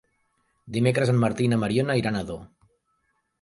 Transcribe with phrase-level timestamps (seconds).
[0.77, 2.41] Dimecres en Martí i na Mariona iran a Ador.